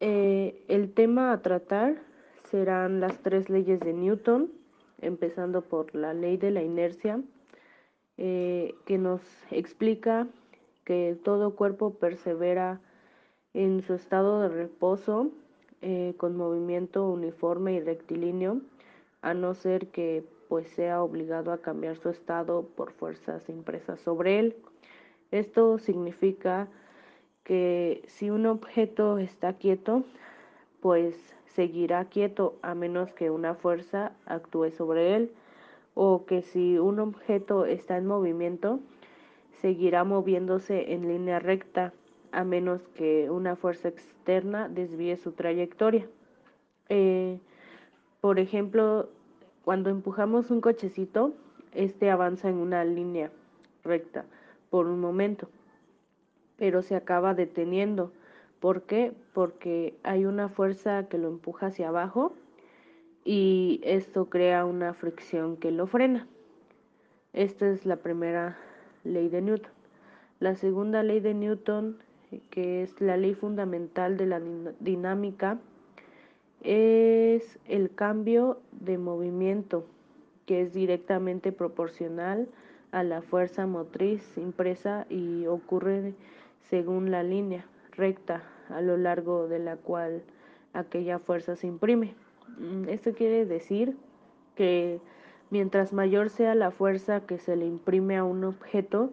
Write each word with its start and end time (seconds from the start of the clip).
Eh, 0.00 0.64
el 0.68 0.92
tema 0.92 1.32
a 1.32 1.40
tratar 1.40 1.96
serán 2.50 3.00
las 3.00 3.18
tres 3.22 3.48
leyes 3.48 3.80
de 3.80 3.94
Newton, 3.94 4.52
empezando 5.00 5.62
por 5.62 5.94
la 5.94 6.12
ley 6.12 6.36
de 6.36 6.50
la 6.50 6.62
inercia, 6.62 7.22
eh, 8.18 8.74
que 8.84 8.98
nos 8.98 9.22
explica 9.50 10.26
que 10.84 11.18
todo 11.24 11.56
cuerpo 11.56 11.94
persevera 11.94 12.80
en 13.54 13.82
su 13.82 13.94
estado 13.94 14.40
de 14.42 14.48
reposo 14.48 15.30
eh, 15.80 16.14
con 16.18 16.36
movimiento 16.36 17.08
uniforme 17.08 17.74
y 17.74 17.80
rectilíneo, 17.80 18.60
a 19.22 19.34
no 19.34 19.54
ser 19.54 19.88
que 19.88 20.24
pues 20.48 20.68
sea 20.68 21.02
obligado 21.02 21.52
a 21.52 21.58
cambiar 21.58 21.96
su 21.96 22.10
estado 22.10 22.68
por 22.76 22.92
fuerzas 22.92 23.48
impresas 23.48 24.00
sobre 24.00 24.38
él. 24.38 24.56
Esto 25.30 25.78
significa 25.78 26.68
que 27.46 28.02
si 28.08 28.28
un 28.28 28.44
objeto 28.44 29.18
está 29.18 29.52
quieto, 29.52 30.02
pues 30.80 31.14
seguirá 31.44 32.04
quieto 32.06 32.56
a 32.60 32.74
menos 32.74 33.12
que 33.12 33.30
una 33.30 33.54
fuerza 33.54 34.10
actúe 34.26 34.72
sobre 34.72 35.14
él, 35.14 35.32
o 35.94 36.26
que 36.26 36.42
si 36.42 36.76
un 36.76 36.98
objeto 36.98 37.64
está 37.64 37.98
en 37.98 38.06
movimiento, 38.06 38.80
seguirá 39.60 40.02
moviéndose 40.02 40.92
en 40.92 41.06
línea 41.06 41.38
recta 41.38 41.92
a 42.32 42.42
menos 42.42 42.82
que 42.88 43.30
una 43.30 43.54
fuerza 43.54 43.88
externa 43.88 44.68
desvíe 44.68 45.16
su 45.16 45.30
trayectoria. 45.30 46.08
Eh, 46.88 47.38
por 48.20 48.40
ejemplo, 48.40 49.08
cuando 49.64 49.88
empujamos 49.88 50.50
un 50.50 50.60
cochecito, 50.60 51.32
este 51.72 52.10
avanza 52.10 52.48
en 52.48 52.56
una 52.56 52.84
línea 52.84 53.30
recta 53.84 54.24
por 54.68 54.86
un 54.86 55.00
momento, 55.00 55.48
pero 56.56 56.82
se 56.82 56.96
acaba 56.96 57.34
deteniendo. 57.34 58.12
¿Por 58.60 58.82
qué? 58.82 59.12
Porque 59.32 59.94
hay 60.02 60.24
una 60.24 60.48
fuerza 60.48 61.08
que 61.08 61.18
lo 61.18 61.28
empuja 61.28 61.66
hacia 61.66 61.88
abajo 61.88 62.34
y 63.24 63.80
esto 63.82 64.30
crea 64.30 64.64
una 64.64 64.94
fricción 64.94 65.56
que 65.56 65.70
lo 65.70 65.86
frena. 65.86 66.26
Esta 67.32 67.68
es 67.68 67.84
la 67.84 67.96
primera 67.96 68.56
ley 69.04 69.28
de 69.28 69.42
Newton. 69.42 69.72
La 70.40 70.54
segunda 70.54 71.02
ley 71.02 71.20
de 71.20 71.34
Newton, 71.34 71.98
que 72.50 72.82
es 72.82 73.00
la 73.00 73.16
ley 73.16 73.34
fundamental 73.34 74.16
de 74.16 74.26
la 74.26 74.40
dinámica, 74.80 75.58
es 76.62 77.58
el 77.66 77.94
cambio 77.94 78.60
de 78.72 78.98
movimiento, 78.98 79.86
que 80.46 80.62
es 80.62 80.72
directamente 80.72 81.52
proporcional 81.52 82.48
a 82.92 83.02
la 83.02 83.22
fuerza 83.22 83.66
motriz 83.66 84.22
impresa 84.36 85.06
y 85.10 85.46
ocurre 85.46 86.14
según 86.70 87.10
la 87.10 87.22
línea 87.22 87.64
recta 87.92 88.42
a 88.68 88.80
lo 88.80 88.96
largo 88.96 89.48
de 89.48 89.58
la 89.58 89.76
cual 89.76 90.22
aquella 90.72 91.18
fuerza 91.18 91.56
se 91.56 91.66
imprime. 91.66 92.14
Mm, 92.58 92.88
esto 92.88 93.12
quiere 93.12 93.46
decir 93.46 93.96
que 94.54 95.00
mientras 95.50 95.92
mayor 95.92 96.30
sea 96.30 96.54
la 96.54 96.70
fuerza 96.70 97.20
que 97.20 97.38
se 97.38 97.56
le 97.56 97.66
imprime 97.66 98.16
a 98.16 98.24
un 98.24 98.44
objeto, 98.44 99.12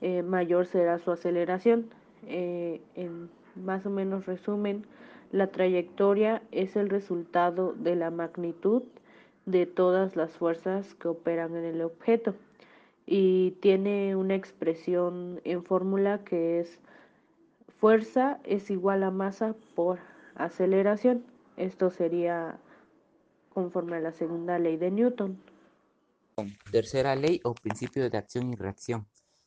eh, 0.00 0.22
mayor 0.22 0.66
será 0.66 0.98
su 0.98 1.10
aceleración. 1.10 1.86
Eh, 2.26 2.80
en 2.94 3.30
más 3.56 3.86
o 3.86 3.90
menos 3.90 4.26
resumen, 4.26 4.84
la 5.32 5.48
trayectoria 5.48 6.42
es 6.50 6.76
el 6.76 6.88
resultado 6.90 7.72
de 7.72 7.96
la 7.96 8.10
magnitud 8.10 8.82
de 9.46 9.66
todas 9.66 10.16
las 10.16 10.32
fuerzas 10.32 10.94
que 10.94 11.08
operan 11.08 11.56
en 11.56 11.64
el 11.64 11.82
objeto 11.82 12.34
y 13.06 13.52
tiene 13.60 14.16
una 14.16 14.34
expresión 14.34 15.40
en 15.44 15.64
fórmula 15.64 16.22
que 16.24 16.60
es 16.60 16.78
fuerza 17.78 18.40
es 18.44 18.70
igual 18.70 19.02
a 19.02 19.10
masa 19.10 19.54
por 19.74 19.98
aceleración. 20.34 21.24
Esto 21.56 21.90
sería 21.90 22.58
conforme 23.52 23.96
a 23.96 24.00
la 24.00 24.12
segunda 24.12 24.58
ley 24.58 24.76
de 24.76 24.90
Newton. 24.90 25.42
Tercera 26.70 27.16
ley 27.16 27.40
o 27.44 27.54
principio 27.54 28.08
de 28.08 28.16
acción 28.16 28.52
y 28.52 28.56
reacción. 28.56 29.06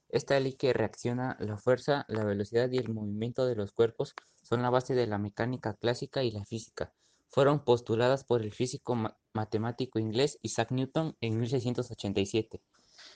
Esta 0.10 0.40
ley 0.40 0.54
que 0.54 0.74
reacciona 0.74 1.38
la 1.40 1.58
fuerza, 1.58 2.06
la 2.08 2.24
velocidad 2.24 2.70
y 2.72 2.78
el 2.78 2.94
movimiento 2.94 3.48
de 3.48 3.56
los 3.56 3.72
cuerpos 3.72 4.14
son 4.44 4.62
la 4.62 4.70
base 4.70 4.94
de 4.94 5.08
la 5.08 5.18
mecánica 5.18 5.74
clásica 5.74 6.24
y 6.24 6.32
la 6.32 6.46
física. 6.46 6.94
Fueron 7.30 7.64
postuladas 7.64 8.24
por 8.24 8.44
el 8.44 8.54
físico 8.54 8.96
matemático 9.34 9.98
inglés 9.98 10.38
Isaac 10.44 10.72
Newton 10.72 11.18
en 11.20 11.40
1687. 11.40 12.62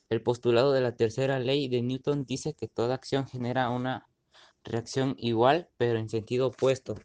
El 0.09 0.21
postulado 0.21 0.73
de 0.73 0.81
la 0.81 0.95
tercera 0.95 1.39
ley 1.39 1.67
de 1.67 1.81
Newton 1.81 2.25
dice 2.25 2.53
que 2.53 2.67
toda 2.67 2.95
acción 2.95 3.27
genera 3.27 3.69
una 3.69 4.07
reacción 4.63 5.15
igual 5.17 5.69
pero 5.77 5.99
en 5.99 6.09
sentido 6.09 6.47
opuesto. 6.47 6.95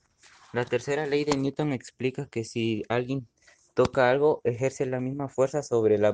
La 0.53 0.65
tercera 0.65 1.07
ley 1.07 1.25
de 1.25 1.37
Newton 1.37 1.73
explica 1.73 2.27
que 2.27 2.45
si 2.45 2.83
alguien 2.89 3.27
toca 3.75 4.11
algo, 4.11 4.41
ejerce 4.45 4.87
la 4.87 5.01
misma 5.01 5.29
fuerza 5.29 5.63
sobre 5.63 5.99
la, 5.99 6.13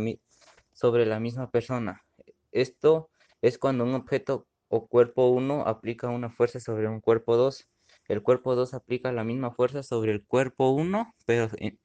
sobre 0.73 1.07
la 1.07 1.19
misma 1.19 1.51
persona. 1.51 2.05
Esto 2.53 3.11
es 3.43 3.59
cuando 3.59 3.85
un 3.85 3.95
objeto 3.95 4.47
o 4.69 4.87
cuerpo 4.87 5.29
1 5.29 5.67
aplica 5.67 6.09
una 6.09 6.31
fuerza 6.31 6.61
sobre 6.61 6.89
un 6.89 7.01
cuerpo 7.01 7.37
2. 7.37 7.69
El 8.07 8.23
cuerpo 8.23 8.55
2 8.55 8.75
aplica 8.75 9.13
la 9.13 9.25
misma 9.25 9.51
fuerza 9.51 9.83
sobre 9.83 10.13
el 10.13 10.25
cuerpo 10.25 10.71
1, 10.71 11.15
pero 11.27 11.51
en, 11.57 11.81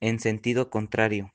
en 0.00 0.20
sentido 0.20 0.70
contrario. 0.70 1.32